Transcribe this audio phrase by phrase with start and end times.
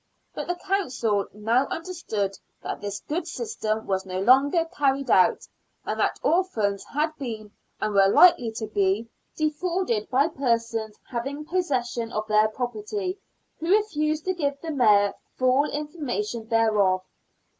[0.33, 5.47] But the Council now understood that this good system was no longer carried out,
[5.85, 12.11] and that orphans had been, and were hkely to be, defrauded by persons having possession
[12.11, 13.19] of their property,
[13.59, 17.03] who refused to give the Mayor full information thereof.